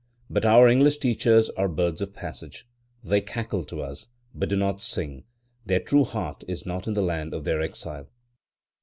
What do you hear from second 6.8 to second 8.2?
in the land of their exile.